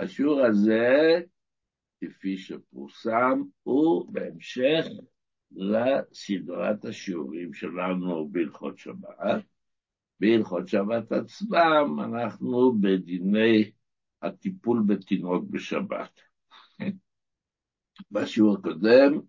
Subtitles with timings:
[0.00, 1.20] השיעור הזה,
[2.00, 4.86] כפי שפורסם, הוא בהמשך
[5.52, 9.44] לסדרת השיעורים שלנו בהלכות שבת.
[10.20, 13.70] בהלכות שבת עצמם אנחנו בדיני
[14.22, 16.20] הטיפול בתינוק בשבת.
[18.10, 19.20] בשיעור הקודם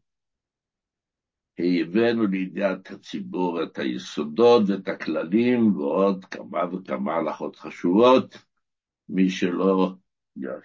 [1.59, 8.37] הבאנו לידיעת הציבור את היסודות ואת הכללים ועוד כמה וכמה הלכות חשובות.
[9.09, 9.93] מי שלא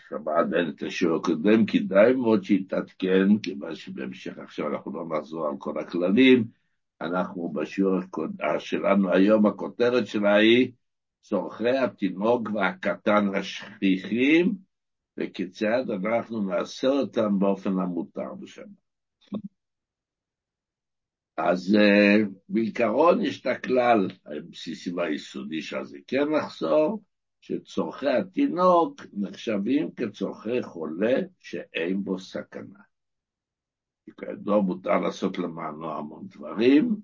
[0.09, 5.55] שמע עדיין את השיעור הקודם, כדאי מאוד שיתעדכן, כיוון שבהמשך עכשיו אנחנו לא נחזור על
[5.59, 6.45] כל הכללים.
[7.01, 8.01] אנחנו בשיעור
[8.59, 10.73] שלנו היום, הכותרת שלה היא
[11.21, 14.55] צורכי התינוק והקטן השכיחים,
[15.17, 18.85] וכיצד אנחנו נעשה אותם באופן המותר בשבת.
[21.37, 27.03] אז uh, בעיקרון יש את הכלל הבסיסי והיסודי שעל זה כן נחזור,
[27.47, 32.79] שצורכי התינוק נחשבים כצורכי חולה שאין בו סכנה.
[34.05, 36.97] כי כידוע מותר לעשות למענו המון דברים,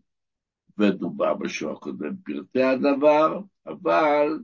[0.79, 4.39] ודובר בשיעור הקודם פרטי הדבר, אבל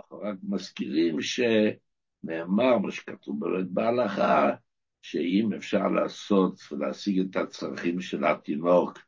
[0.00, 4.50] אנחנו רק מזכירים שנאמר, מה שכתוב באמת בהלכה,
[5.02, 8.98] שאם אפשר לעשות ולהשיג את הצרכים של התינוק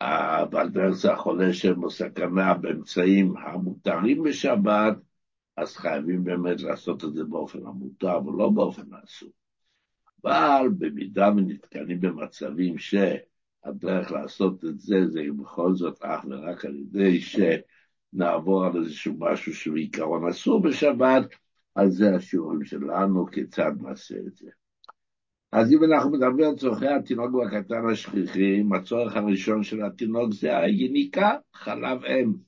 [0.00, 4.96] אבל דרך זה החולה שהם בסכנה באמצעים המותרים בשבת,
[5.58, 9.30] אז חייבים באמת לעשות את זה באופן המותר ולא באופן האסור.
[10.24, 17.20] אבל במידה ונתקנים במצבים שהדרך לעשות את זה, זה בכל זאת אך ורק על ידי
[17.20, 21.22] שנעבור על איזשהו משהו שהוא עיקרון אסור בשבת,
[21.76, 24.50] אז זה השיעורים שלנו, כיצד נעשה את זה.
[25.52, 31.36] אז אם אנחנו מדברים על צורכי התינוק והקטן השכיחים, הצורך הראשון של התינוק זה היניקה,
[31.54, 32.47] חלב אם.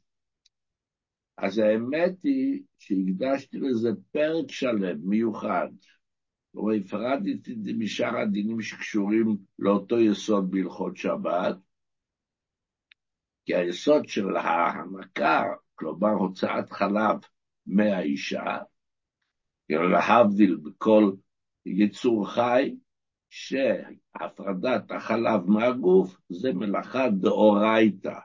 [1.42, 5.68] אז האמת היא שהקדשתי לזה פרק שלם, מיוחד.
[6.54, 11.56] והפרדתי את זה משאר הדינים שקשורים לאותו יסוד בהלכות שבת,
[13.46, 17.16] כי היסוד של ההנקה, כלומר הוצאת חלב
[17.66, 18.58] מהאישה,
[19.68, 21.12] להבדיל בכל
[21.66, 22.76] יצור חי,
[23.30, 28.18] שהפרדת החלב מהגוף זה מלאכה דאורייתא.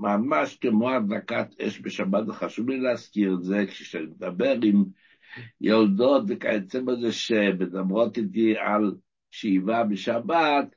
[0.00, 4.84] ממש כמו הדלקת אש בשבת, וחשוב לי להזכיר את זה כשאני מדבר עם
[5.60, 8.94] יולדות וכיוצא בזה שמדברות איתי על
[9.30, 10.74] שאיבה בשבת,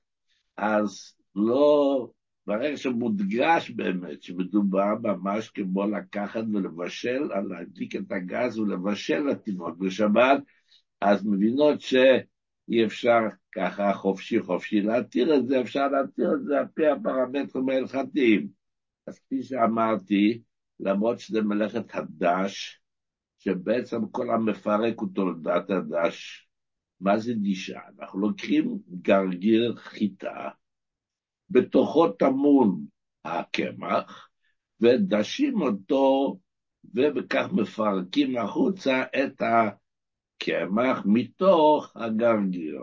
[0.58, 2.08] אז לא,
[2.48, 10.44] ברגע שמודגש באמת שמדובר ממש כמו לקחת ולבשל, להדליק את הגז ולבשל לתינוק בשבת,
[11.02, 11.96] אז מבינות ש...
[12.70, 13.20] אי אפשר
[13.56, 18.63] ככה חופשי חופשי להתיר את זה, אפשר להתיר את זה על פי הפרמטרים ההלכתיים.
[19.08, 20.42] אז כפי שאמרתי,
[20.80, 22.82] למרות שזה מלאכת הדש,
[23.40, 26.48] שבעצם כל המפרק הוא תולדת הדש.
[27.00, 27.80] מה זה דישה?
[28.00, 30.50] אנחנו לוקחים גרגיר חיטה,
[31.50, 32.86] בתוכו טמון
[33.26, 34.30] הקמח,
[34.82, 36.38] ודשים אותו,
[36.94, 39.70] ובכך מפרקים החוצה את ה...
[40.38, 42.82] קמח מתוך הגרגיר.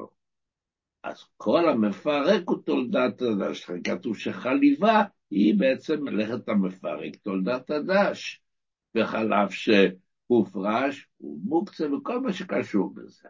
[1.03, 3.71] אז כל המפרק הוא תולדת הדש.
[3.85, 8.41] כתוב שחליבה היא בעצם מלאכת המפרק, תולדת הדש.
[8.95, 13.29] וחלב שהופרש הוא מוקצה וכל מה שקשור בזה.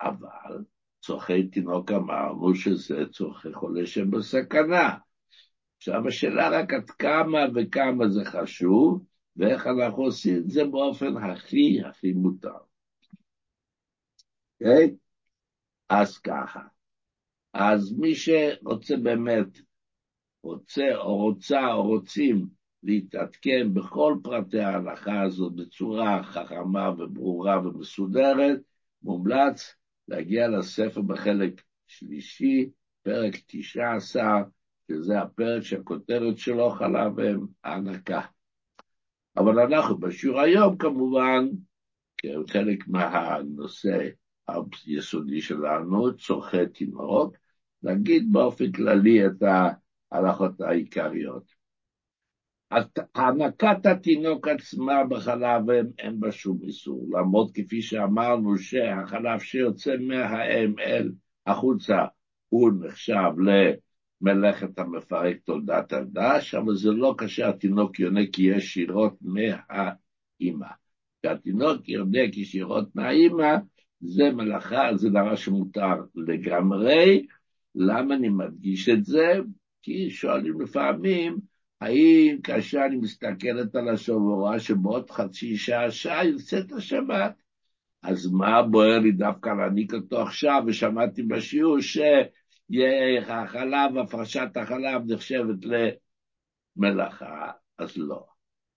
[0.00, 0.64] אבל
[1.00, 4.96] צורכי תינוק אמרנו שזה צורכי חולה שבסכנה.
[5.76, 9.04] עכשיו השאלה רק עד כמה וכמה זה חשוב,
[9.36, 12.58] ואיך אנחנו עושים את זה באופן הכי הכי מותר.
[14.60, 14.94] אוקיי?
[15.88, 16.60] אז ככה.
[17.52, 19.58] אז מי שרוצה באמת,
[20.44, 22.46] רוצה או רוצה או רוצים
[22.82, 28.60] להתעדכן בכל פרטי ההלכה הזאת בצורה חכמה וברורה ומסודרת,
[29.02, 29.74] מומלץ
[30.08, 32.70] להגיע לספר בחלק שלישי,
[33.02, 34.42] פרק 19,
[34.88, 38.20] שזה הפרק שהכותרת שלו חלב הם הענקה.
[39.36, 41.48] אבל אנחנו בשיעור היום כמובן,
[42.16, 44.08] כחלק מהנושא
[44.86, 47.36] היסודי שלנו, צורכי תינוק,
[47.82, 49.42] נגיד באופן כללי את
[50.14, 51.52] ההלכות העיקריות.
[53.14, 60.74] הענקת התינוק עצמה בחלב אין, אין בה שום איסור, למרות כפי שאמרנו שהחלב שיוצא מהאם
[60.78, 61.12] אל
[61.46, 62.04] החוצה
[62.48, 63.30] הוא נחשב
[64.20, 70.68] למלאכת המפרק תולדת הדש, אבל זה לא כאשר התינוק יונק ישירות מהאימא.
[71.22, 73.56] כשהתינוק יונק ישירות מהאימא,
[74.00, 77.26] זה מלאכה, זה דבר שמותר לגמרי.
[77.74, 79.32] למה אני מדגיש את זה?
[79.84, 81.38] כי שואלים לפעמים,
[81.80, 87.42] האם כאשר אני מסתכלת על השבוע שבעוד חצי שעה, שעה יוצאת השבת?
[88.02, 91.76] אז מה בוער לי דווקא להעניק אותו עכשיו, ושמעתי בשיעור
[92.70, 95.56] שהחלב, הפרשת החלב נחשבת
[96.76, 98.26] למלאכה, אז לא.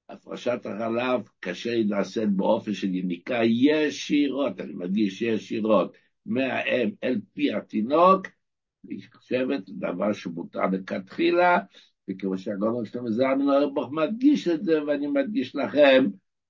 [0.09, 5.93] הפרשת החלב קשה היא נעשית באופן של יניקה ישירות, אני מדגיש ישירות,
[6.25, 8.27] מהאם אל פי התינוק,
[8.89, 11.57] נחשבת דבר שמותר לכתחילה,
[12.09, 16.05] וכמו שהגורם שלנו זר מן הרבוך מדגיש את זה, ואני מדגיש לכם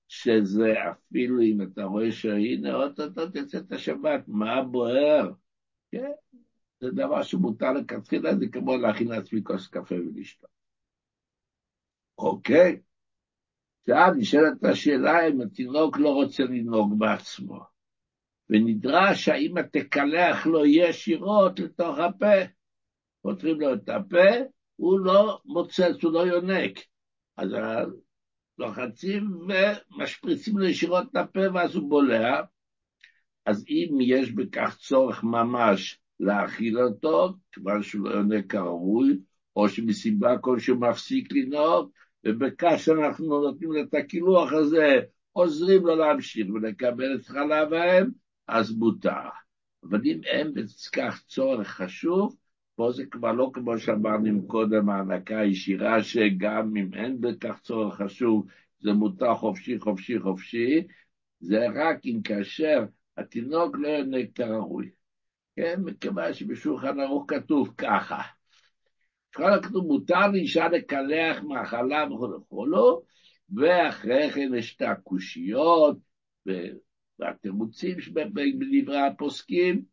[0.08, 5.30] שזה אפילו אם אתה רואה שהנה, אוטוטו תצא את השבת, מה בוער?
[5.90, 6.10] כן,
[6.80, 10.50] זה דבר שמותר לכתחילה, זה כמו להכין לעצמי כוס קפה ולשתות.
[12.18, 12.80] אוקיי?
[13.88, 17.60] עכשיו נשאלת השאלה אם התינוק לא רוצה לנהוג בעצמו,
[18.50, 22.34] ונדרש האמא תקלח לו ישירות לתוך הפה.
[23.22, 24.28] פותרים לו את הפה,
[24.76, 26.78] הוא לא מוצץ, הוא לא יונק.
[27.36, 27.48] אז
[28.58, 32.40] לוחצים ומשפריצים לו ישירות את הפה ואז הוא בולע.
[33.46, 39.18] אז אם יש בכך צורך ממש להאכיל אותו, כיוון שהוא לא יונק כראוי,
[39.56, 41.90] או שמסיבה כלשהו מפסיק לנהוג,
[42.24, 45.00] ובכך שאנחנו נותנים לו את הקילוח הזה,
[45.32, 48.06] עוזרים לו להמשיך ולקבל את חלב האם,
[48.48, 49.28] אז מותר.
[49.84, 52.36] אבל אם אין בכך צורך חשוב,
[52.74, 58.46] פה זה כבר לא כמו שאמרנו קודם, הענקה הישירה, שגם אם אין בכך צורך חשוב,
[58.80, 60.86] זה מותר חופשי, חופשי, חופשי,
[61.40, 62.84] זה רק אם כאשר
[63.16, 64.90] התינוק לא יונק כראוי.
[65.56, 68.22] כן, מכיוון שבשולחן ערוך כתוב ככה.
[69.32, 73.02] בשולחן כתוב, מותר לאישה לקלח מאכלה וכו' וכו',
[73.56, 75.98] ואחרי כן יש את הקושיות
[77.18, 79.84] והתירוצים שבדברי הפוסקים,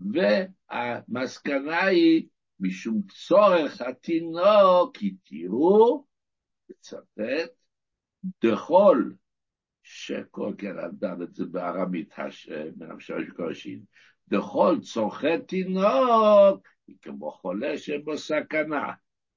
[0.00, 2.28] והמסקנה היא,
[2.60, 6.06] משום צורך התינוק, התירו,
[6.70, 7.50] לצטט,
[8.44, 9.10] דכל,
[9.82, 12.14] שכל כן אדם את זה בארמית,
[12.76, 13.80] מנפשו של קושין,
[14.28, 18.92] דכל צורכי תינוק, היא כמו חולה שבו סכנה.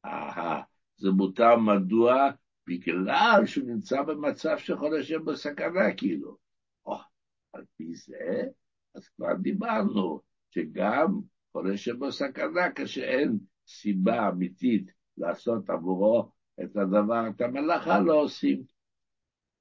[0.05, 0.61] אהה,
[0.97, 2.29] זה מותר מדוע?
[2.67, 6.48] בגלל שהוא נמצא במצב של חולה שבו סכנה, כאילו.
[7.53, 8.43] על פי זה,
[8.95, 11.19] אז כבר דיברנו, שגם
[11.51, 13.37] חולה שבו סכנה, כשאין
[13.67, 16.31] סיבה אמיתית לעשות עבורו
[16.63, 18.63] את הדבר, את המלאכה לא עושים.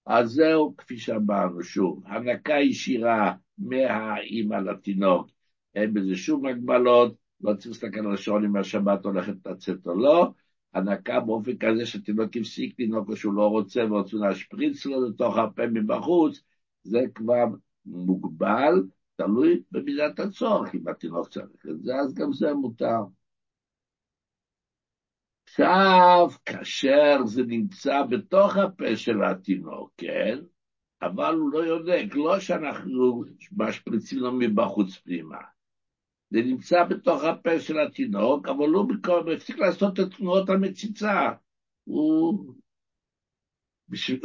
[0.06, 5.30] אז זהו, כפי שאמרנו שוב, הנקה ישירה מהאימא לתינוק,
[5.74, 10.32] אין בזה שום הגבלות, לא צריך להסתכל על השעון אם השבת הולכת לצאת או לא,
[10.74, 15.66] הנקה באופן כזה שתינוק הפסיק לנהוג או שהוא לא רוצה ורוצים להשפריץ לו לתוך הפה
[15.66, 16.42] מבחוץ,
[16.82, 17.44] זה כבר
[17.90, 18.82] מוגבל,
[19.16, 23.00] תלוי במידת הצורך, אם התינוק צריך את זה, אז גם זה מותר.
[25.48, 30.38] עכשיו, כאשר זה נמצא בתוך הפה של התינוק, כן?
[31.02, 35.38] אבל הוא לא יונק, לא שאנחנו משפריצים לו מבחוץ פנימה.
[36.30, 38.88] זה נמצא בתוך הפה של התינוק, אבל הוא
[39.26, 41.32] מפסיק לעשות את תנועות המציצה.
[41.84, 42.54] הוא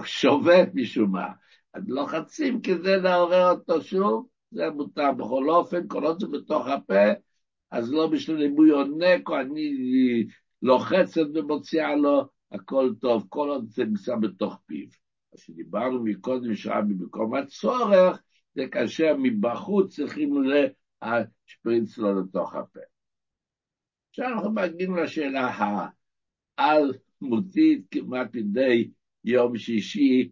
[0.05, 1.27] שובת משום מה.
[1.73, 5.11] אז לוחצים כדי לעורר אותו שוב, זה מותר.
[5.11, 7.11] בכל אופן, כל עוד זה בתוך הפה,
[7.71, 9.73] אז לא משנה אם הוא יונק או אני
[10.61, 14.87] לוחצת ומוציאה לו, הכל טוב, כל עוד זה נמצא בתוך פיו.
[15.33, 18.21] מה שדיברנו מקודם, שהיה במקום הצורך,
[18.55, 22.79] זה כאשר מבחוץ צריכים להשפריץ לו לתוך הפה.
[24.09, 25.51] עכשיו אנחנו מגיעים לשאלה
[26.57, 28.89] העל-מותית כמעט מדי
[29.23, 30.31] יום שישי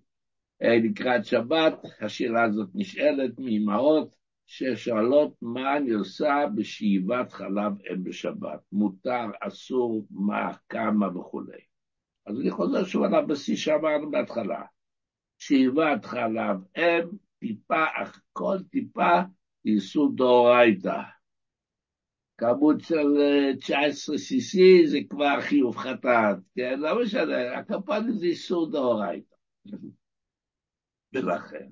[0.61, 4.15] לקראת שבת, השאלה הזאת נשאלת מאמהות
[4.45, 11.61] ששואלות מה אני עושה בשאיבת חלב אם בשבת, מותר, אסור, מה, כמה וכולי.
[12.25, 14.61] אז אני חוזר שוב על הבסיס שאמרנו בהתחלה.
[15.37, 17.07] שאיבת חלב אם,
[17.39, 17.85] טיפה,
[18.33, 19.19] כל טיפה
[19.65, 21.01] איסור דאורייתא.
[22.37, 23.07] כמות של
[23.59, 26.79] 19 cc זה כבר חיוב חטאת, כן?
[26.79, 29.35] לא משנה, הכפונים זה איסור דאורייתא.
[31.13, 31.67] ולכן,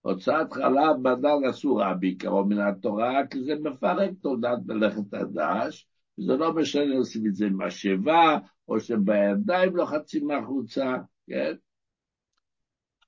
[0.00, 6.52] הוצאת חלב בדל אסורה בעיקרו מן התורה, כי זה מפרק תולדת מלאכת הדש, וזה לא
[6.52, 11.54] משנה עושים את זה עם משאבה, או שבידיים לוחצים מהחוצה, כן?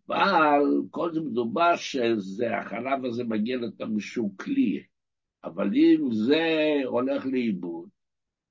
[0.09, 4.83] אבל כל זה מדובר שזה, החלב הזה מגיע לאותנו שהוא כלי,
[5.45, 7.89] אבל אם זה הולך לאיבוד,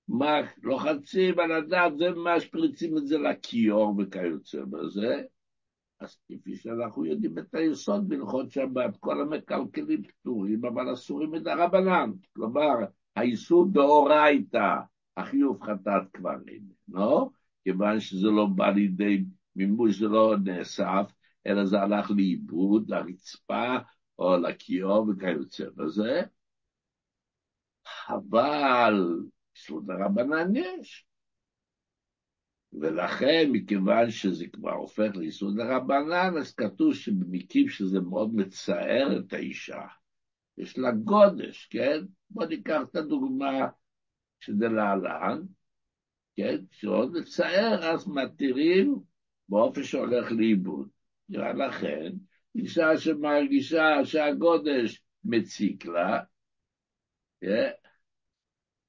[0.08, 0.34] מה,
[0.64, 5.22] לוחצים על הדת ומשפריצים את זה לכיור וכיוצא בזה,
[6.00, 12.12] אז כפי שאנחנו יודעים את היסוד בהלכות שבת, כל המקלקלים פטורים, אבל אסורים מדרבנן.
[12.34, 12.74] כלומר,
[13.16, 14.76] האיסור דאורייתא,
[15.18, 17.30] החיוב חטאת כבר אין, לא?
[17.64, 19.24] כיוון שזה לא בא לידי
[19.56, 21.12] מימוש, זה לא נאסף,
[21.48, 23.76] אלא זה הלך לאיבוד, לרצפה,
[24.20, 26.22] או לכיור וכיוצא בזה,
[28.10, 29.20] אבל
[29.56, 31.06] איסור דרבנן יש.
[32.82, 39.82] ולכן, מכיוון שזה כבר הופך לאיסור דרבנן, אז כתוב שבמקרים שזה מאוד מצער את האישה,
[40.58, 42.04] יש לה גודש, כן?
[42.30, 43.68] בואו ניקח את הדוגמה
[44.40, 45.42] שזה להלן,
[46.36, 46.58] כן?
[46.72, 48.96] כשעוד מצער, אז מתירים
[49.50, 50.90] באופן שהולך לאיבוד.
[51.30, 52.12] לכן,
[52.56, 56.20] אישה שמרגישה שהגודש מציק לה,
[57.42, 57.70] כן?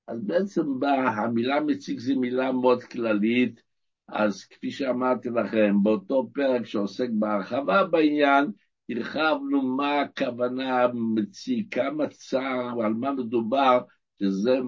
[0.09, 3.66] אז בעצם בא, המילה מציק זו מילה מאוד כללית,
[4.09, 8.51] אז כפי שאמרתי לכם, באותו פרק שעוסק בהרחבה בעניין,
[8.91, 13.81] הרחבנו מה הכוונה מציק, כמה צער, על מה מדובר,
[14.19, 14.59] שזה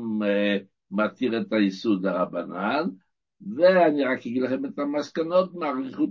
[0.91, 2.85] מתיר את היסוד הרבנן,
[3.57, 6.11] ואני רק אגיד לכם את המסקנות מאריכות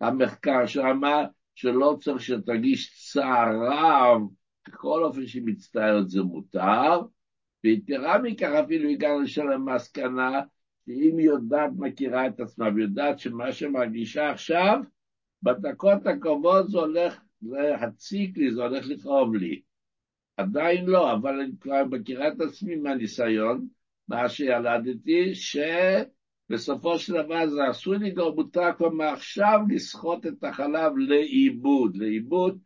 [0.00, 4.20] המחקר שאמר שלא צריך שתרגיש צער רב,
[4.68, 7.00] בכל אופן שהיא מצטערת זה מותר,
[7.64, 10.40] ויתרה מכך אפילו הגענו לשם למסקנה
[10.86, 14.80] שאם היא יודעת, מכירה את עצמה, ויודעת שמה שמרגישה עכשיו,
[15.42, 19.60] בדקות הקרובות זה הולך להציק לי, זה הולך לכאוב לי.
[20.36, 23.66] עדיין לא, אבל אני כבר מכירה את עצמי מהניסיון,
[24.08, 31.96] מה שילדתי, שבסופו של דבר זה עשוי גם מותר כבר מעכשיו לסחוט את החלב לאיבוד,
[31.96, 32.58] לאיבוד,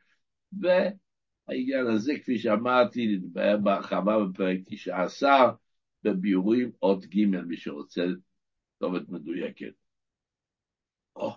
[0.53, 5.53] והעניין הזה, כפי שאמרתי, נתבהר בהרחבה בפרק 19,
[6.03, 8.05] בביאורים אות ג', מי שרוצה
[8.77, 9.73] כתובת מדויקת.
[11.17, 11.33] או,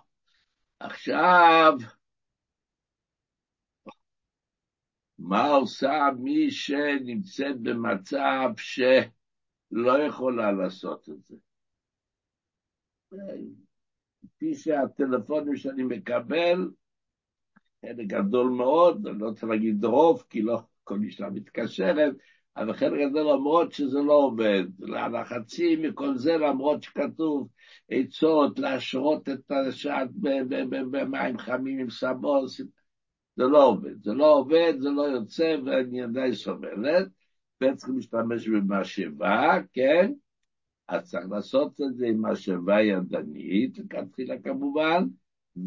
[0.80, 1.74] עכשיו,
[5.20, 11.36] מה עושה מי שנמצאת במצב שלא יכולה לעשות את זה?
[14.36, 16.70] כפי שהטלפונים שאני מקבל,
[17.82, 22.14] חלק גדול מאוד, אני לא רוצה להגיד רוב, כי לא כל אישה מתקשרת,
[22.58, 27.48] אבל חלק גדול למרות שזה לא עובד, לחצים מכל זה, למרות שכתוב
[27.90, 30.10] עצות, להשרות את השעת
[30.92, 32.46] במים חמים עם סבון,
[33.36, 37.08] זה לא עובד, זה לא עובד, זה לא יוצא, ואני עדיין סובלת,
[37.64, 40.12] וצריכים להשתמש במשאבה, כן?
[40.88, 45.04] אז צריך לעשות את זה עם משאבה ידנית, לכתחילה כמובן,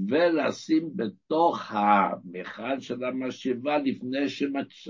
[0.08, 4.88] ולשים בתוך המכל של המשאבה לפני, שמצ...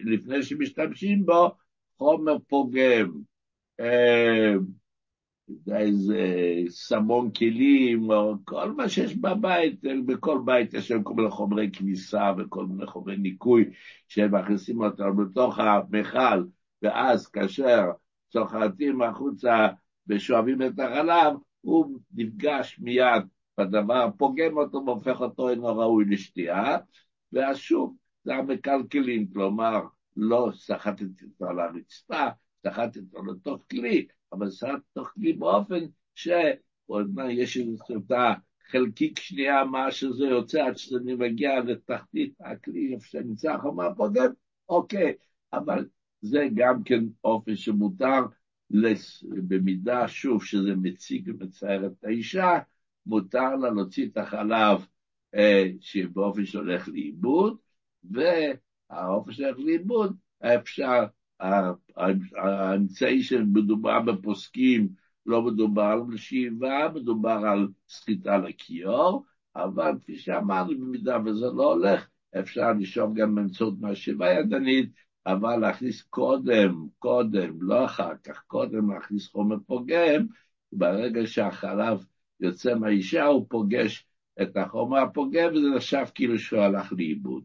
[0.00, 1.50] לפני שמשתמשים בו
[1.98, 3.10] חומר פוגם.
[3.80, 4.54] אה,
[5.72, 6.24] איזה
[6.68, 12.32] סמון כלים, או כל מה שיש בבית, בכל בית יש שם כל מיני חומרי כניסה
[12.38, 13.64] וכל מיני חומרי ניקוי
[14.08, 16.44] שהם מכניסים אותם בתוך המכל,
[16.82, 17.84] ואז כאשר
[18.28, 19.68] צוחקים החוצה
[20.06, 23.22] ושואבים את החלב, הוא נפגש מיד
[23.58, 26.76] בדבר, פוגם אותו והופך אותו אינו ראוי לשתייה,
[27.32, 29.80] ואז שוב, זה המקלקלים, כלומר,
[30.16, 32.26] לא סחטתי אותו על הרצפה,
[32.66, 35.80] סחטתי אותו לתוך כלי, אבל סחטתי לתוך כלי באופן
[36.14, 37.58] שיש
[37.90, 38.34] אותה
[38.70, 44.30] חלקיק שנייה, מה שזה יוצא עד שאני מגיע לתחתית הכלי, איפה שנמצא החומה פוגם,
[44.68, 45.12] אוקיי,
[45.52, 45.86] אבל
[46.22, 48.20] זה גם כן אופן שמותר,
[49.48, 52.58] במידה, שוב, שזה מציג ומצער את האישה,
[53.08, 54.86] מותר לה להוציא את החלב
[55.34, 57.56] אה, שבאופן שהולך לאיבוד,
[58.04, 61.04] והאופן שהולך לאיבוד, אפשר,
[62.36, 64.88] האמצעי שמדובר בפוסקים,
[65.26, 69.24] לא מדובר על שאיבה, מדובר על סחיטה לכיור,
[69.56, 74.92] אבל כפי שאמרנו, במידה וזה לא הולך, אפשר לשאוב גם באמצעות מהשאיבה ידנית,
[75.26, 80.26] אבל להכניס קודם, קודם, לא אחר כך, קודם להכניס חומר פוגם,
[80.72, 82.04] ברגע שהחלב
[82.40, 84.06] יוצא מהאישה, הוא פוגש
[84.42, 87.42] את החומה הפוגם, וזה נחשב כאילו שהוא הלך לאיבוד.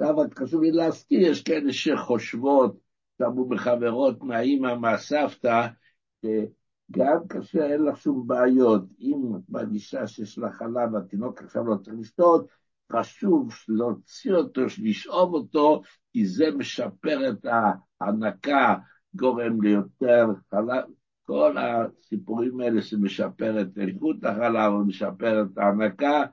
[0.00, 2.76] אבל חשוב לי להזכיר, יש כאלה שחושבות,
[3.18, 5.66] שמעו בחברות מהאימא, מהסבתא,
[6.22, 11.76] שגם כאשר אין לך שום בעיות, אם את מרגישה שיש לך חלב והתינוק עכשיו לא
[11.76, 12.46] צריך לשתות,
[12.92, 17.46] חשוב להוציא אותו, לשאוב אותו, כי זה משפר את
[18.00, 18.74] ההנקה,
[19.14, 20.84] גורם ליותר חלב,
[21.26, 26.24] כל הסיפורים האלה שמשפר את איכות החלב ומשפר את ההנקה,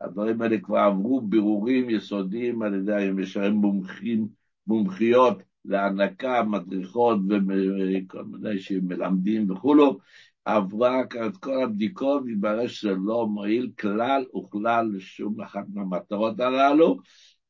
[0.00, 4.28] הדברים האלה כבר עברו בירורים יסודיים על ידי המשרים מומחים,
[4.66, 9.98] מומחיות להנקה, מדריכות וכל מיני שמלמדים וכולו,
[10.44, 16.98] עברה את כל הבדיקות, והתברר שזה לא מועיל כלל וכלל לשום אחת מהמטרות הללו.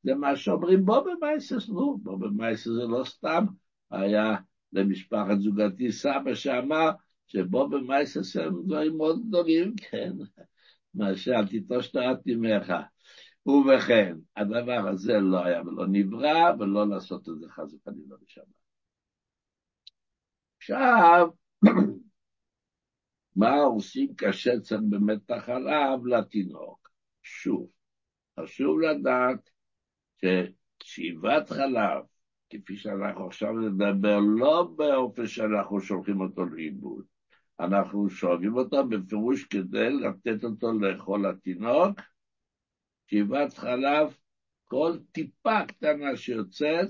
[0.03, 3.45] זה מה שאומרים בו במייסס, נו, בו במייסס זה לא סתם,
[3.91, 4.37] היה
[4.73, 6.91] למשפחת זוגתי סבא שאמר
[7.27, 10.13] שבו במייסס הם דברים מאוד גדולים, כן,
[10.95, 12.73] מה שאלתי תושתת עמך.
[13.47, 18.45] ובכן, הדבר הזה לא היה ולא נברא, ולא לעשות את זה חס וחלילה בשבת.
[20.59, 21.29] עכשיו,
[23.37, 26.91] מה עושים כאשר צריך באמת החלב לתינוק?
[27.23, 27.71] שוב,
[28.41, 29.51] חשוב לדעת
[30.17, 32.05] ששאיבת חלב,
[32.51, 37.05] כפי שאנחנו עכשיו נדבר, לא באופן שאנחנו שולחים אותו לאיבוד.
[37.61, 42.01] אנחנו שואבים אותו בפירוש כדי לתת אותו לאכול לתינוק.
[43.07, 44.17] שאיבת חלב,
[44.65, 46.89] כל טיפה קטנה שיוצאת,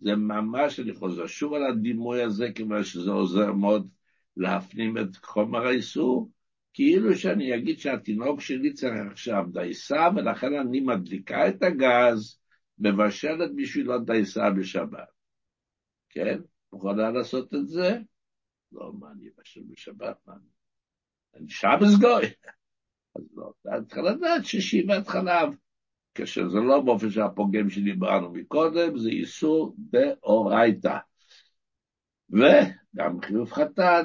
[0.00, 3.88] זה ממש, אני חוזר שוב על הדימוי הזה, כיוון שזה עוזר מאוד
[4.36, 6.30] להפנים את חומר האיסור,
[6.72, 12.38] כאילו שאני אגיד שהתינוק שלי צריך עכשיו דייסה, ולכן אני מדליקה את הגז,
[12.78, 15.08] מבשלת בשבילו דייסה בשבת.
[16.08, 16.38] כן?
[16.74, 17.98] יכולה לעשות את זה?
[18.72, 20.16] לא, מה אני אבשל בשבת?
[20.26, 20.48] מה אני...
[21.34, 22.24] אני שבס גוי.
[23.16, 25.48] אז לא, אתה צריך לדעת ששאיבת חלב,
[26.14, 30.98] כשזה לא באופן שהפוגם שדיברנו מקודם, זה איסור דאורייתא.
[32.30, 34.02] וגם חיוב חתן,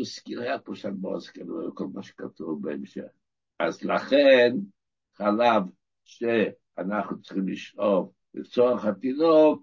[0.00, 3.02] וסקירה פה שם באוסקר, וכל מה שכתוב בהמשך.
[3.58, 4.56] אז לכן,
[5.16, 5.62] חלב
[6.76, 9.62] שאנחנו צריכים לשאוב לצורך התינוק,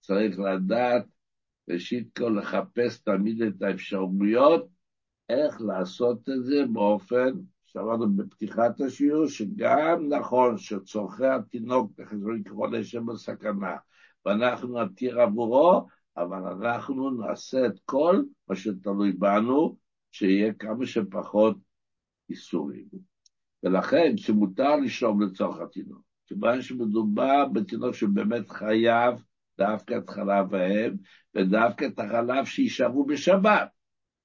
[0.00, 1.04] צריך לדעת,
[1.68, 4.68] ראשית כל לחפש תמיד את האפשרויות,
[5.28, 7.32] איך לעשות את זה באופן,
[7.64, 11.92] שאמרנו בפתיחת השיעור, שגם נכון שצורכי התינוק,
[12.40, 13.76] לקרוא לשם בסכנה,
[14.26, 19.76] ואנחנו נתיר עבורו, אבל אנחנו נעשה את כל מה שתלוי בנו,
[20.10, 21.56] שיהיה כמה שפחות
[22.30, 22.88] איסורים.
[23.62, 29.14] ולכן, שמותר לשאוב לצורך התינוק, כיוון שמדובר בתינוק שבאמת חייב
[29.58, 30.96] דווקא את חלב האם,
[31.34, 33.68] ודווקא את החלב שישארו בשבת.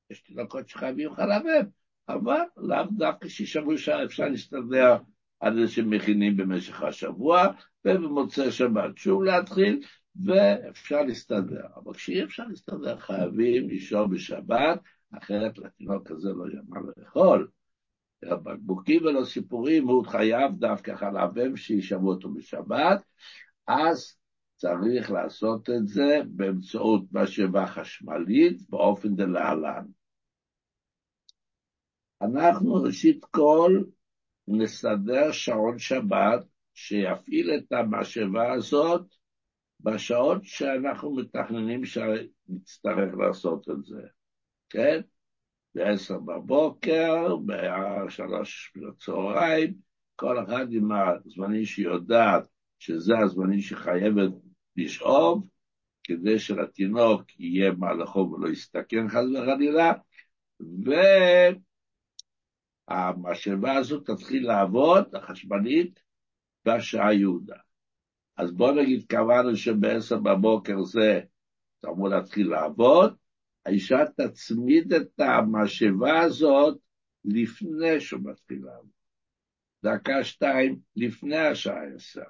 [0.09, 1.65] יש תינוקות שחייבים חלב אם,
[2.09, 4.97] אבל לאו דווקא שישארו שעה, אפשר להסתדר
[5.39, 7.47] על זה שמכינים במשך השבוע,
[7.85, 9.81] ובמוצאי שבת שוב להתחיל,
[10.25, 11.65] ואפשר להסתדר.
[11.75, 14.79] אבל כשאי אפשר להסתדר, חייבים לישון בשבת,
[15.17, 17.47] אחרת לתינוק הזה לא מה לאכול.
[18.23, 23.03] בקבוקים ולא סיפורים, הוא חייב דווקא חלב אם שישבו אותו בשבת,
[23.67, 24.17] אז
[24.55, 29.85] צריך לעשות את זה באמצעות משאבה חשמלית באופן דלהלן.
[32.21, 33.83] אנחנו ראשית כל
[34.47, 39.05] נסדר שעון שבת שיפעיל את המשאבה הזאת
[39.79, 44.01] בשעות שאנחנו מתכננים שנצטרך לעשות את זה,
[44.69, 45.01] כן?
[45.79, 48.21] ב-10 בבוקר, ב-3
[48.75, 49.73] בצהריים,
[50.15, 52.47] כל אחד עם הזמנים שהיא יודעת
[52.79, 54.31] שזה הזמנים שחייבת
[54.75, 55.47] לשאוב,
[56.03, 59.93] כדי שלתינוק יהיה מה לאכול ולא יסתכן חס וחלילה,
[62.89, 65.99] והמשאבה הזאת תתחיל לעבוד, החשמלית,
[66.65, 67.57] בשעה יהודה.
[68.37, 71.21] אז בוא נגיד, קבענו שבעשר בבוקר זה
[71.85, 73.15] אמור להתחיל לעבוד,
[73.69, 76.77] האישה תצמיד את המשאבה הזאת
[77.25, 78.89] לפני לעבוד.
[79.83, 82.21] דקה שתיים לפני השעה עשר.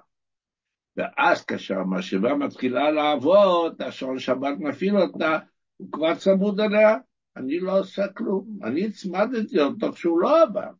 [0.96, 5.38] ואז כאשר המשאבה מתחילה לעבוד, השעון שבת מפעיל אותה,
[5.76, 6.96] הוא כבר צמוד אליה,
[7.36, 8.58] אני לא עושה כלום.
[8.62, 10.70] אני הצמדתי אותו כשהוא לא עבר.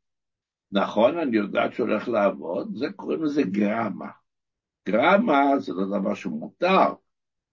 [0.73, 4.11] נכון, אני יודעת שהוא הולך לעבוד, זה קוראים לזה גרמה.
[4.89, 6.95] גרמה זה לא דבר שהוא מותר,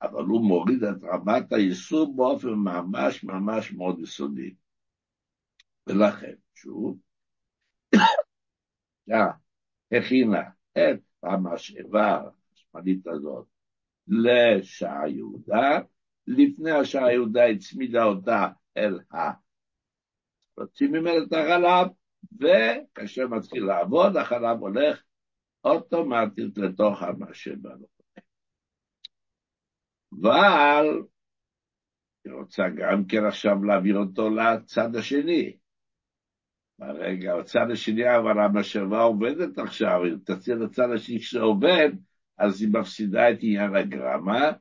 [0.02, 4.56] אבל הוא מוריד את רמת האיסור באופן ממש ממש מאוד יסודי.
[5.88, 6.98] ולכן, שוב,
[9.92, 13.46] הכינה את המשאבה החשמלית הזאת
[14.08, 15.80] לשעה יהודה,
[16.28, 19.32] לפני השעה יהודה הצמידה אותה אל ה...
[20.58, 21.88] רוצים ממנו את החלב,
[22.40, 25.04] וכאשר מתחיל לעבוד, החלב הולך
[25.64, 27.70] אוטומטית לתוך המשאבה.
[30.14, 31.02] אבל
[32.26, 35.58] היא רוצה גם כן עכשיו להעביר אותו לצד השני.
[36.80, 41.90] ברגע, הצד השני, אבל המשאבה עובדת עכשיו, אם תציע לצד השני שעובד,
[42.38, 44.52] אז היא מפסידה את עניין הגרמה.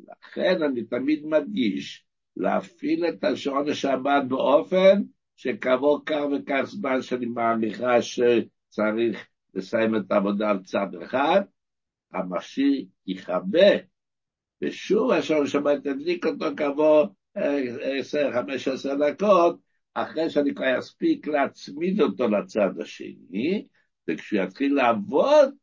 [0.00, 2.06] לכן אני תמיד מדגיש,
[2.36, 5.02] להפעיל את השעון השבת באופן
[5.36, 11.40] שכעבור כך וכך זמן שאני מעריכה שצריך לסיים את העבודה על צד אחד,
[12.12, 13.68] המכשיר יכבה,
[14.62, 17.40] ושוב השעון שבת תדליק אותו כעבור 10-15
[19.08, 19.60] דקות,
[19.94, 23.66] אחרי שאני כבר אספיק להצמיד אותו לצד השני,
[24.08, 25.54] וכשהוא יתחיל לעבוד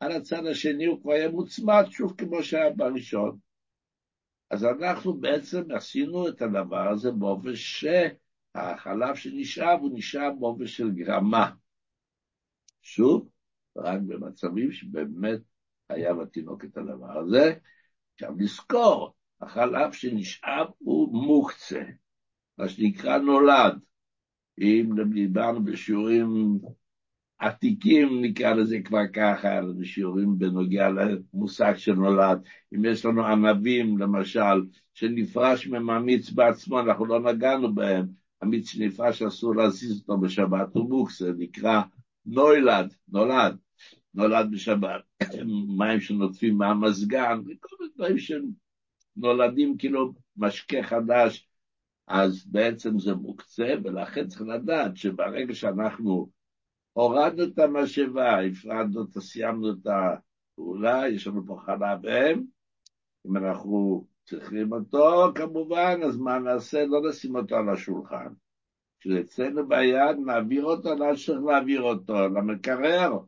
[0.00, 3.38] על הצד השני הוא כבר יהיה מוצמד שוב כמו שהיה בראשון.
[4.50, 11.50] אז אנחנו בעצם עשינו את הדבר הזה באופן שהחלב שנשאב הוא נשאב באופן של גרמה.
[12.82, 13.28] שוב,
[13.76, 15.40] רק במצבים שבאמת
[15.88, 17.54] היה בתינוק את הדבר הזה.
[18.20, 21.82] עכשיו לזכור, החלב שנשאב הוא מוקצה,
[22.58, 23.78] מה שנקרא נולד.
[24.60, 26.58] אם דיברנו בשיעורים
[27.38, 32.38] עתיקים, נקרא לזה כבר ככה, בשיעורים בנוגע למושג של נולד.
[32.74, 38.06] אם יש לנו ענבים, למשל, שנפרש מהם המיץ בעצמו, אנחנו לא נגענו בהם,
[38.42, 41.82] המיץ שנפרש אסור להזיז אותו בשבת, הוא מוקצה, נקרא
[42.26, 43.56] נוילד, נולד.
[44.14, 45.02] נולד בשבת,
[45.78, 51.48] מים שנוטפים מהמזגן, וכל מיני דברים שנולדים כאילו משקה חדש,
[52.06, 56.30] אז בעצם זה מוקצה, ולכן צריך לדעת שברגע שאנחנו
[56.92, 62.44] הורדנו את המשאבה, הפרדנו, סיימנו את הפעולה, יש לנו פה חלב אם,
[63.26, 66.86] אם אנחנו צריכים אותו, כמובן, אז מה נעשה?
[66.86, 68.28] לא נשים אותו על השולחן.
[69.00, 73.18] כשאצלנו ביד, נעביר אותו לאן שצריך להעביר אותו, למקרר.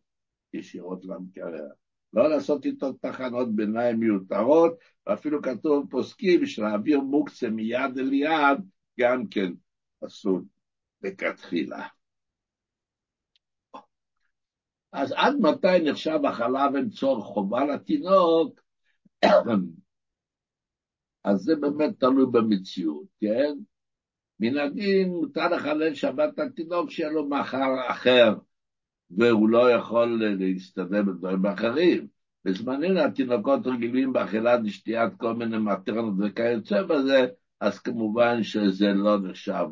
[0.55, 1.69] ישירות למקרר.
[2.13, 4.73] לא לעשות איתו תחנות ביניים מיותרות,
[5.07, 8.59] ואפילו כתוב פוסקים שלהעביר מוקצה מיד אל יד,
[9.01, 9.53] גם כן
[10.07, 10.41] אסור
[11.03, 11.87] לכתחילה.
[14.93, 18.61] אז עד מתי נחשב החלב עם צורך חובה לתינוק?
[21.25, 23.55] אז זה באמת תלוי במציאות, כן?
[24.41, 27.57] מן הדין מותר לחלל שבת לתינוק שיהיה לו מאכל
[27.91, 28.35] אחר,
[29.11, 32.07] והוא לא יכול להסתדר בדברים אחרים.
[32.45, 37.27] בזמננו התינוקות רגילים באכילת ושתיית כל מיני מטרנות וכיוצא בזה,
[37.61, 39.67] אז כמובן שזה לא נחשב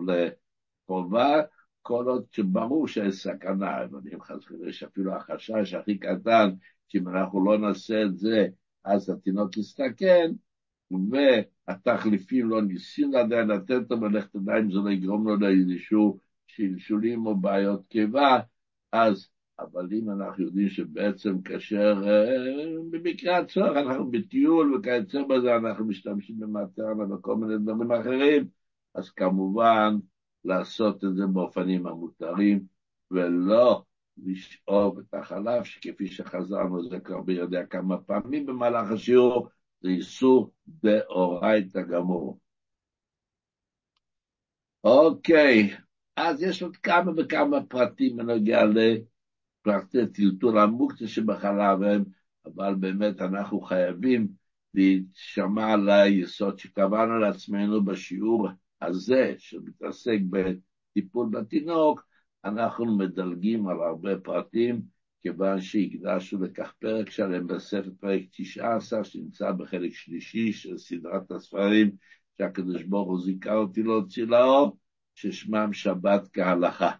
[0.89, 1.43] לחובה,
[1.83, 6.51] כל עוד שברור שיש סכנה, אם חס וחלילה אפילו החשש הכי קטן,
[6.89, 8.47] שאם אנחנו לא נעשה את זה,
[8.85, 10.31] אז התינוק יסתכן,
[11.11, 17.37] והתחליפים לא ניסים עדיין לתת ולך תדע אם זה לא יגרום לו לאיזשהו שלשולים או
[17.37, 18.39] בעיות קיבה,
[18.93, 25.85] אז, אבל אם אנחנו יודעים שבעצם כאשר, אה, במקרה הצורך, אנחנו בטיול וכיוצא בזה, אנחנו
[25.85, 28.49] משתמשים במטרנה וכל מיני דברים אחרים,
[28.95, 29.95] אז כמובן
[30.45, 32.65] לעשות את זה באופנים המותרים,
[33.11, 33.83] ולא
[34.25, 39.49] לשאוב את החלב, שכפי שחזרנו זה כבר ביודע כמה פעמים במהלך השיעור,
[39.81, 42.39] זה איסור דאורייתא גמור.
[44.85, 45.77] אוקיי,
[46.21, 52.05] אז יש עוד כמה וכמה פרטים בנוגע לפרטי טלטול המוקצה שבחלב הם,
[52.47, 54.29] אבל באמת אנחנו חייבים
[54.75, 58.49] להישמע ליסוד שקבענו לעצמנו בשיעור
[58.83, 62.07] הזה, שמתעסק בטיפול בתינוק,
[62.45, 64.83] אנחנו מדלגים על הרבה פרטים,
[65.23, 71.91] כיוון שהקדשנו לכך פרק שלם בספר פרק 19, שנמצא בחלק שלישי של סדרת הספרים
[72.39, 74.77] שהקדוש ברוך הוא זיכה אותי להוציא לאור,
[75.21, 76.91] ששמם שבת כהלכה.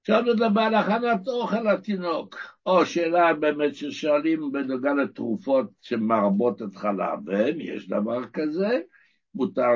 [0.00, 7.60] עכשיו נדבר על הכנת אוכל לתינוק, או שאלה באמת ששואלים בנוגע לתרופות שמרבות את חלבם,
[7.60, 8.80] יש דבר כזה,
[9.34, 9.68] מותר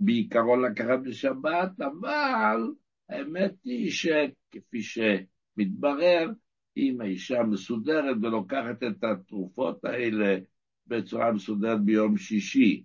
[0.00, 2.60] בעיקרון לקחת בשבת, אבל
[3.08, 6.30] האמת היא שכפי שמתברר,
[6.76, 10.38] אם האישה מסודרת ולוקחת את התרופות האלה
[10.86, 12.82] בצורה מסודרת ביום שישי,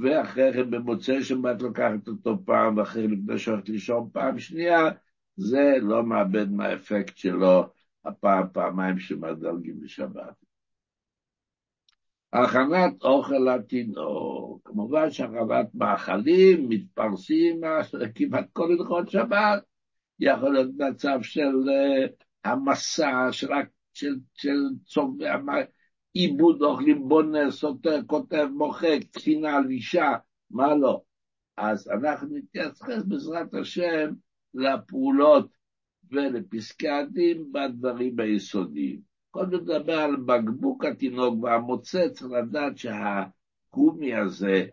[0.00, 4.88] ואחרי כן במוצאי שבת לוקחת אותו פעם, ואחרי לפני שהולכת לישון פעם שנייה,
[5.36, 7.64] זה לא מאבד מהאפקט שלו
[8.04, 10.34] הפעם, פעמיים שמדלגים בשבת.
[12.32, 17.60] הכנת אוכל לתינוק, כמובן שהכנת מאכלים מתפרסים
[18.14, 19.62] כמעט כל הלכות שבת,
[20.20, 23.48] יכול להיות מצב של uh, המסע, של,
[23.92, 25.36] של, של צובע,
[26.12, 29.64] עיבוד אוכלים בונה, סותר, כותב, מוחק, תחינה על
[30.50, 31.02] מה לא.
[31.56, 34.10] אז אנחנו נתייחס בעזרת השם
[34.54, 35.48] לפעולות
[36.10, 39.00] ולפסקי הדין בדברים היסודיים.
[39.30, 44.66] קודם נדבר על בקבוק התינוק והמוצא, צריך לדעת שהגומי הזה,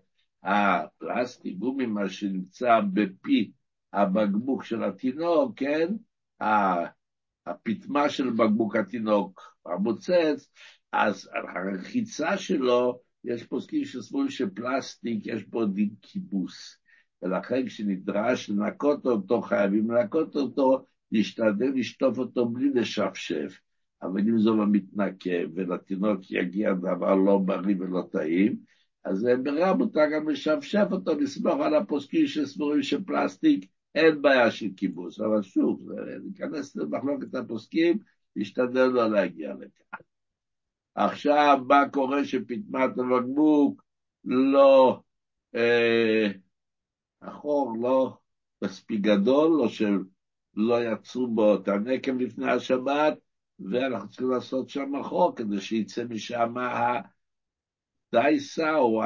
[0.43, 3.52] הפלסטיק, גומי, מה שנמצא בפי
[3.93, 5.93] הבקבוק של התינוק, כן?
[7.45, 10.50] הפטמה של בקבוק התינוק, המוצץ,
[10.97, 16.77] אז הרחיצה שלו, יש פוסקים שסבורים שפלסטיק, יש בו דין כיבוס.
[17.21, 23.60] ולכן כשנדרש לנקות אותו, חייבים לנקות אותו, להשתדל לשטוף אותו בלי לשפשף.
[24.01, 28.55] אבל אם זה לא מתנקה ולתינוק יגיע דבר לא בריא ולא טעים,
[29.03, 35.19] אז ברע מותר גם לשפשף אותו, לסמוך על הפוסקים שסבורים שפלסטיק אין בעיה של כיבוס.
[35.19, 35.89] אבל שוב,
[36.23, 37.97] להיכנס למחלוקת הפוסקים,
[38.36, 40.14] להשתדל לא להגיע לכאן.
[40.95, 43.84] עכשיו, מה קורה שפטמת הבקבוק
[44.25, 45.01] לא,
[45.55, 46.27] אה,
[47.21, 48.17] החור לא
[48.63, 49.67] מספיק גדול, או
[50.53, 53.17] לא יצרו בו את הנקם לפני השבת,
[53.60, 56.53] ואנחנו צריכים לעשות שם חוק כדי שיצא משם
[58.13, 59.03] הדייסה או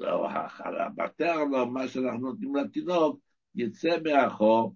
[0.00, 3.20] הבטרן או מה שאנחנו נותנים לתינוק,
[3.54, 4.74] יצא מהחור,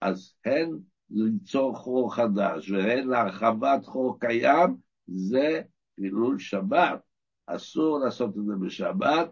[0.00, 0.78] אז הן
[1.10, 5.62] ליצור חור חדש והן להרחבת חור קיים, זה
[5.96, 7.00] חילול שבת.
[7.46, 9.30] אסור לעשות את זה בשבת,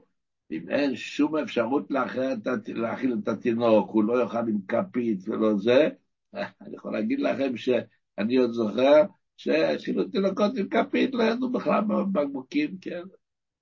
[0.51, 5.89] אם אין שום אפשרות להאכיל את התינוק, הוא לא יאכל עם כפית ולא זה,
[6.63, 9.03] אני יכול להגיד לכם שאני עוד זוכר
[9.37, 13.03] שאפילו תינוקות עם כפית לא ידעו בכלל בבקבוקים, כן?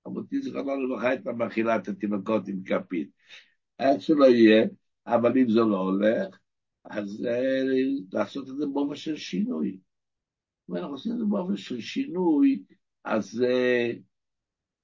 [0.07, 3.09] רבותי זיכרונו לברכה הייתה מאכילה את התינוקות עם כפית.
[3.79, 4.65] איך שלא יהיה,
[5.07, 6.37] אבל אם זה לא הולך,
[6.83, 7.61] אז אה,
[8.13, 9.79] לעשות את זה באופן של שינוי.
[10.69, 12.63] אם אנחנו עושים את זה באופן של שינוי,
[13.03, 13.91] אז אה,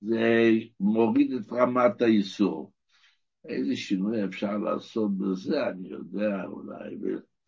[0.01, 2.73] זה מוריד את רמת האיסור.
[3.47, 6.95] איזה שינוי אפשר לעשות בזה, אני יודע, אולי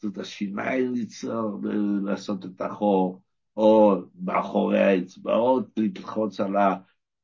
[0.05, 3.21] את השיניים ליצור ולעשות את החור,
[3.57, 6.55] או מאחורי האצבעות ללחוץ על,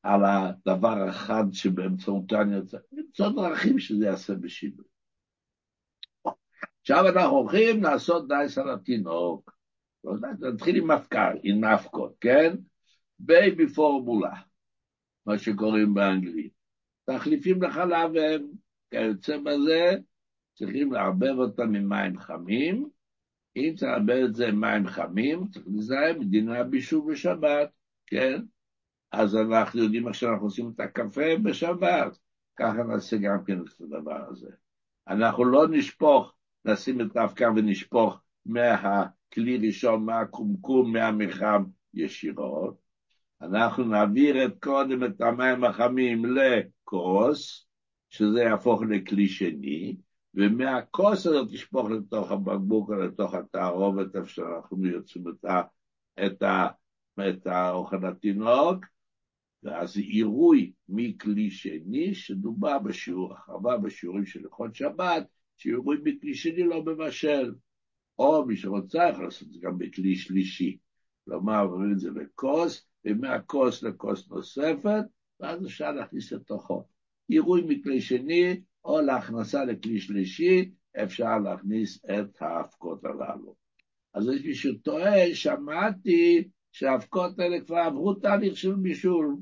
[0.03, 4.85] על הדבר אחד שבאמצעותו אני רוצה, למצוא דרכים שזה יעשה בשינוי.
[6.81, 9.60] עכשיו אנחנו הולכים לעשות דייסה לתינוק.
[10.39, 12.55] נתחיל עם מפקר, אבקות, כן?
[13.19, 14.33] baby formula.
[15.25, 16.53] מה שקוראים באנגלית.
[17.05, 18.47] תחליפים לחלב הם,
[18.91, 19.97] כיוצא בזה,
[20.53, 22.89] צריכים לערבב אותם עם מים חמים.
[23.55, 27.69] אם צריך לערבב את זה עם מים חמים, צריך לזהה מדינה בישול בשבת,
[28.07, 28.41] כן?
[29.11, 32.17] אז אנחנו יודעים איך שאנחנו עושים את הקפה בשבת,
[32.55, 34.49] ככה נעשה גם כן את הדבר הזה.
[35.07, 36.33] אנחנו לא נשפוך,
[36.65, 38.19] נשים את האבקה ונשפוך
[39.31, 41.63] מהכלי ראשון, מהקומקום, מהמחם
[41.93, 42.75] ישירות,
[43.41, 47.67] אנחנו נעביר את קודם את המים החמים לכוס,
[48.09, 49.95] שזה יהפוך לכלי שני,
[50.33, 55.61] ומהכוס הזאת תשפוך לתוך הבקבוק או לתוך התערובת, איפה שאנחנו יוצאים את, ה,
[56.25, 56.67] את, ה,
[57.29, 58.85] את האוכל התינוק,
[59.63, 65.23] ואז עירוי מכלי שני, שדובר בשיעור החרבה, בשיעורים של הלכות שבת,
[65.57, 67.51] שעירוי מכלי שני לא מבשל.
[68.19, 70.77] או מי שרוצה יכול לעשות את זה גם בכלי שלישי.
[71.25, 75.03] כלומר, עוברים את זה לכוס, ומהכוס לכוס נוספת,
[75.39, 76.83] ואז אפשר להכניס לתוכו.
[77.27, 80.71] עירוי מכלי שני, או להכנסה לכלי שלישי,
[81.03, 83.55] אפשר להכניס את האבקות הללו.
[84.13, 89.37] אז יש מי שטועה, שמעתי שהאבקות האלה כבר עברו תהליך של בישול.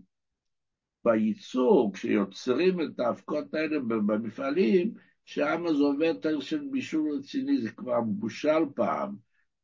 [1.05, 4.93] בייצור, כשיוצרים את האבקות האלה במפעלים,
[5.31, 9.15] שם זה עובר תהליך של בישול רציני, זה כבר מבושל פעם.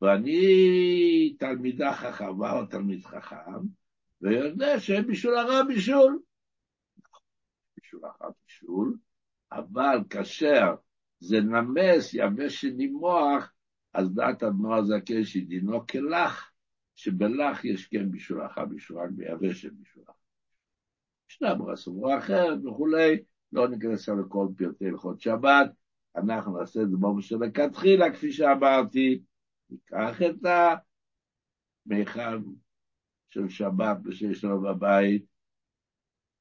[0.01, 3.61] ואני תלמידה חכמה או תלמיד חכם,
[4.21, 6.19] ויודע שבישול הרע בישול.
[7.77, 8.97] בישול הרע בישול,
[9.51, 10.75] אבל כאשר
[11.19, 13.51] זה נמס, יבש שנימוח,
[13.93, 16.51] אז דעת אדמו"ר הזקן שדינו כלח,
[16.95, 20.13] שבלח יש כן בישול אחר בישול, רק ביבש בישול אחר.
[21.29, 25.71] ישנה סבורה אחרת וכולי, לא ניכנס לכל פרטי הלכות שבת,
[26.15, 29.21] אנחנו נעשה את זה באופן שלכתחילה, כפי שאמרתי,
[29.69, 30.45] ניקח את
[31.85, 32.39] המיכל
[33.29, 35.25] של שבת שיש לנו בבית,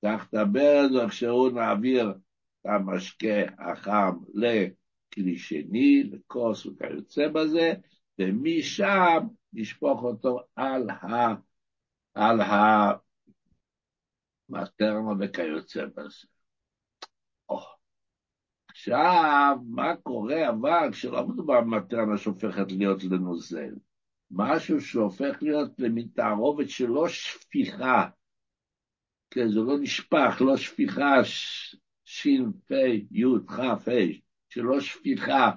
[0.04, 7.72] קח את הברז, ואפשרו נעביר את המשקה החם לכלי שני, לכוס וכיוצא בזה,
[8.18, 11.34] ומשם נשפוך אותו על ה...
[12.14, 12.40] על
[14.50, 16.33] המטרנה וכיוצא בזה.
[18.84, 23.74] עכשיו, מה קורה אבל כשלא מדובר במטרנה שהופכת להיות לנוזל?
[24.30, 28.08] משהו שהופך להיות למין תערובת שלא שפיכה,
[29.30, 31.76] כן, זה לא נשפך, לא שפיכה ש,
[32.66, 32.72] פ,
[33.12, 33.74] י, כ, ה,
[34.48, 35.50] שלא שפיכה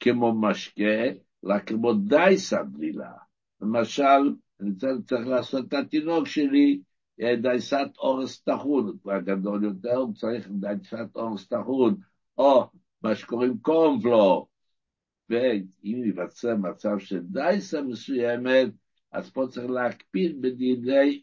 [0.00, 1.02] כמו משקה,
[1.44, 3.12] אלא כמו דייסה דלילה.
[3.60, 6.80] למשל, אני צריך, צריך לעשות את התינוק שלי
[7.20, 11.96] אה, דייסת אורס טחון, הוא כבר גדול יותר, הוא צריך דייסת אורס טחון,
[12.38, 12.70] או
[13.02, 14.48] מה שקוראים קורנפלור,
[15.28, 18.68] ואם ייווצר מצב של דייסה מסוימת,
[19.12, 21.22] אז פה צריך להקפיד בדיני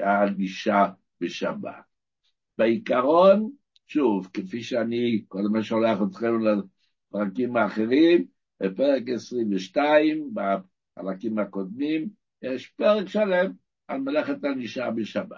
[0.00, 0.86] הגישה
[1.20, 1.74] בשבת.
[2.58, 3.50] בעיקרון,
[3.86, 8.26] שוב, כפי שאני כל שולח אתכם לפרקים האחרים,
[8.60, 12.08] בפרק 22, בחלקים הקודמים,
[12.42, 13.52] יש פרק שלם
[13.88, 15.36] על מלאכת הנישה בשבת.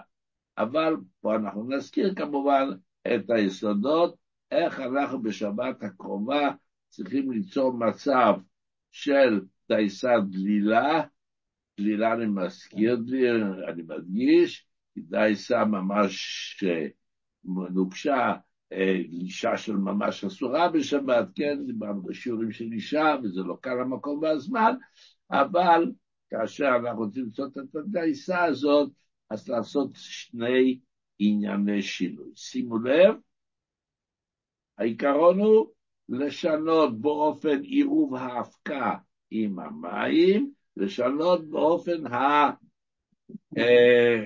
[0.57, 2.69] אבל פה אנחנו נזכיר כמובן
[3.07, 4.15] את היסודות,
[4.51, 6.51] איך אנחנו בשבת הקרובה
[6.89, 8.33] צריכים ליצור מצב
[8.91, 11.01] של דייסה דלילה,
[11.77, 12.97] דלילה אני מזכיר,
[13.69, 16.63] אני מדגיש, דייסה ממש
[17.45, 18.33] נוקשה,
[19.11, 24.75] אישה של ממש אסורה בשבת, כן, דיברנו בשיעורים של אישה, וזה לא כאן המקום והזמן,
[25.31, 25.91] אבל
[26.29, 28.91] כאשר אנחנו רוצים לעשות את הדייסה הזאת,
[29.29, 30.79] אז לעשות שני
[31.19, 32.31] ענייני שינוי.
[32.35, 33.15] שימו לב,
[34.81, 35.67] העיקרון הוא
[36.09, 38.95] לשנות באופן עירוב האבקה
[39.31, 42.03] עם המים, לשנות באופן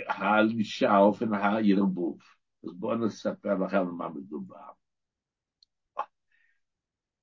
[0.07, 2.19] הלישה, אופן הערבוב.
[2.63, 4.57] אז בואו נספר לכם על מה מדובר.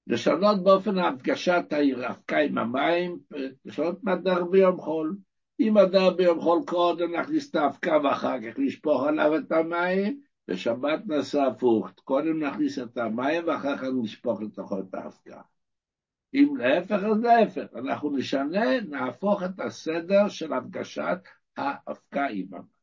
[0.07, 3.19] לשנות באופן הדגשת האבקה עם המים,
[3.65, 5.17] לשנות מדר ביום חול.
[5.61, 11.01] אם מדר ביום חול קודם נכניס את האבקה ואחר כך לשפוך עליו את המים, בשבת
[11.07, 15.41] נעשה הפוך, קודם נכניס את המים ואחר כך נשפוך לתוכו את האבקה.
[16.35, 21.19] אם להפך, אז להפך, אנחנו נשנה, נהפוך את הסדר של הדגשת
[21.57, 22.83] האבקה עם המים.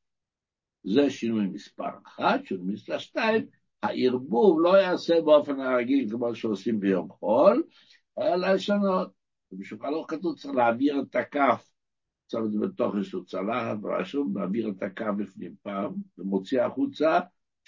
[0.83, 3.45] זה שינוי מספר אחת, שינוי מספר שתיים,
[3.83, 7.63] הערבוב לא יעשה באופן הרגיל כמו שעושים ביום חול,
[8.19, 9.11] אלא לשנות.
[9.51, 11.71] בשולחן לא כתוב צריך להעביר את הכף,
[12.27, 17.19] צריך את בתוך איזשהו צלחת ורשום, להעביר את הכף בפנים פעם, ומוציא החוצה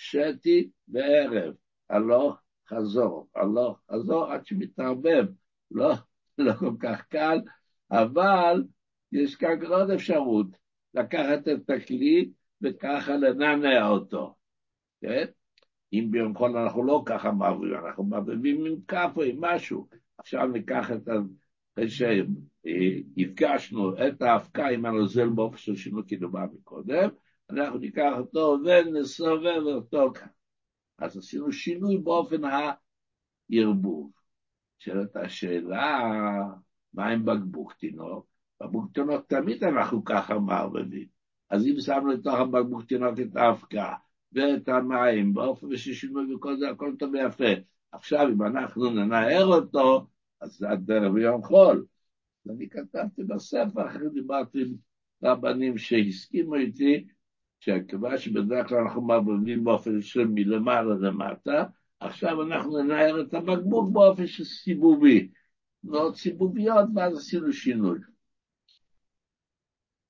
[0.02, 1.54] שתי וערב,
[1.90, 5.26] הלוך חזור, הלוך חזור עד שמתערבב,
[5.72, 5.94] לא,
[6.38, 7.42] לא כל כך קל,
[7.92, 8.64] אבל
[9.12, 10.48] יש כאן עוד אפשרות,
[10.94, 14.36] לקחת את הכלי וככה לנענע אותו,
[15.02, 15.26] כן?
[15.94, 19.88] אם ביום חול אנחנו לא ככה מעבירים, אנחנו מעבירים עם כף או עם משהו.
[20.18, 21.14] עכשיו ניקח את ה...
[21.74, 21.90] אחרי
[22.66, 27.10] שהפגשנו את האבקה עם הנוזל באופן של שינוי כדומה מקודם,
[27.52, 30.28] אנחנו ניקח אותו ונסובב אותו כאן.
[30.98, 34.12] אז עשינו שינוי באופן הערבוב.
[34.80, 36.10] שאלת השאלה,
[36.94, 38.28] מה עם בקבוק תינוק?
[38.62, 41.08] בקבוק תינוק תמיד אנחנו ככה מערבבים.
[41.50, 43.94] אז אם שמנו לתוך הבקבוק תינוק את האבקה
[44.32, 47.54] ואת המים באופן של שינוי וכל זה, הכל טוב ויפה.
[47.92, 50.08] עכשיו, אם אנחנו ננער אותו,
[50.42, 51.86] אז זה הדרך ביום חול.
[52.46, 54.76] ואני כתבתי בספר, אחרי דיברתי עם
[55.24, 57.08] רבנים שהסכימו איתי,
[57.62, 61.64] שהכיוון שבדרך כלל אנחנו מערבבים באופן של מלמעלה למטה,
[62.00, 65.30] עכשיו אנחנו ננער את הבקבוק באופן של סיבובי.
[65.84, 68.00] מאוד סיבוביות, ואז עשינו שינוי.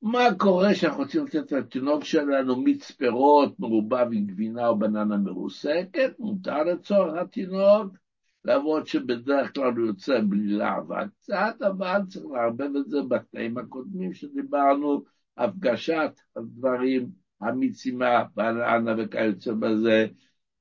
[0.01, 6.19] מה קורה שאנחנו רוצים לתת לתינוק שלנו מיץ פירות מרובב עם גבינה או בננה מרוסקת?
[6.19, 7.93] מותר לצורך התינוק,
[8.45, 14.13] למרות שבדרך כלל הוא יוצא בלי להבה קצת, אבל צריך לערבב את זה בתנאים הקודמים
[14.13, 15.03] שדיברנו,
[15.37, 20.07] הפגשת הדברים, המיצימה, בננה וכיוצא בזה,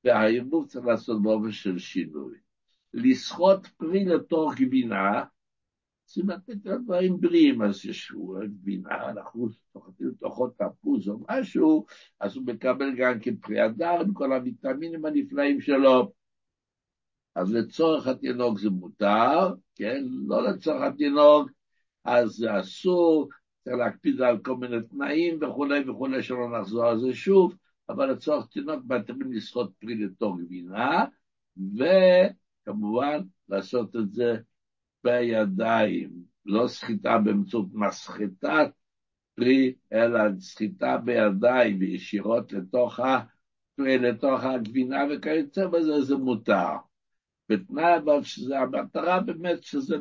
[0.04, 2.38] והערבוב צריך לעשות באופן של שינוי.
[2.94, 5.24] לסחוט פרי לתוך גבינה,
[6.04, 8.12] צריכים לתת לו דברים בריאים, אז יש
[8.44, 11.86] גבינה, אנחנו סוחטים לתוכו תפוז או משהו,
[12.20, 16.12] אז הוא מקבל גם כפרי הדר עם כל הוויטמינים הנפלאים שלו.
[17.34, 20.04] אז לצורך התינוק זה מותר, כן?
[20.26, 21.50] לא לצורך התינוק,
[22.04, 23.28] אז זה אסור,
[23.70, 27.54] צריך להקפיד על כל מיני תנאים וכולי וכולי, שלא נחזור על זה שוב,
[27.88, 31.04] אבל לצורך תינוק מתחילים לסחוט פרי לתוך גבינה,
[31.56, 34.36] וכמובן לעשות את זה
[35.04, 36.10] בידיים,
[36.46, 38.70] לא סחיטה באמצעות מסחטת
[39.34, 43.20] פרי, אלא סחיטה בידיים וישירות לתוך, ה,
[43.78, 46.76] לתוך הגבינה וכיוצא בזה, זה מותר.
[47.48, 49.96] בתנאי אבל שזה המטרה באמת שזה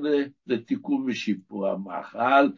[0.48, 2.50] לתיקון ושיפור המאכל,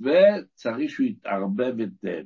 [0.00, 2.24] וצריך שהוא יתערבב היטב.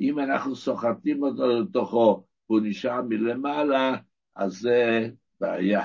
[0.00, 3.96] אם אנחנו סוחטים אותו לתוכו והוא נשאר מלמעלה,
[4.36, 5.10] אז זה
[5.40, 5.84] בעיה.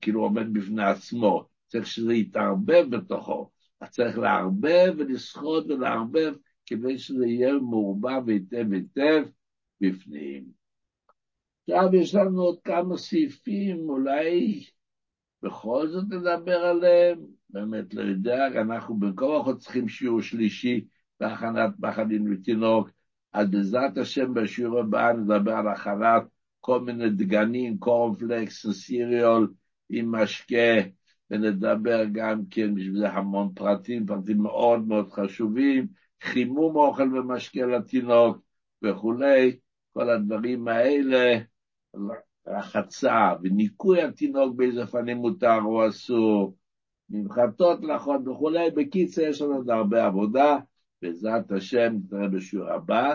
[0.00, 1.48] כאילו עומד בפני עצמו.
[1.66, 3.50] צריך שזה יתערבב בתוכו.
[3.80, 6.34] אז צריך לערבב ולסחוט ולערבב
[6.66, 9.24] כדי שזה יהיה מעורבב היטב היטב
[9.80, 10.44] בפנים.
[11.68, 14.64] עכשיו יש לנו עוד כמה סעיפים, אולי
[15.42, 17.18] בכל זאת נדבר עליהם,
[17.50, 20.84] באמת לא יודע, אנחנו בין כה צריכים שיעור שלישי
[21.20, 22.90] בהכנת פחדים לתינוק,
[23.32, 26.22] אז בעזרת השם בשיעור הבא נדבר על הכנת
[26.60, 29.52] כל מיני דגנים, קורנפלקס, סיריול
[29.88, 30.80] עם משקה,
[31.30, 35.86] ונדבר גם כן בשביל זה המון פרטים, פרטים מאוד מאוד חשובים,
[36.22, 38.38] חימום אוכל ומשקה לתינוק
[38.82, 39.58] וכולי,
[39.92, 41.38] כל הדברים האלה,
[42.46, 46.56] רחצה וניקוי התינוק באיזה פנים מותר או אסור,
[47.10, 50.58] ממחטות לאחות וכולי, בקיצר יש לנו עוד הרבה עבודה,
[51.02, 53.14] בעזרת השם נתראה בשיעור הבא,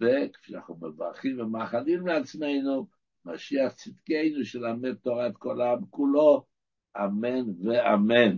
[0.00, 2.86] וכפי שאנחנו מברכים ומאחלים לעצמנו,
[3.24, 6.44] משיח צדקנו שלמד תורת כל העם כולו,
[6.96, 8.36] אמן ואמן.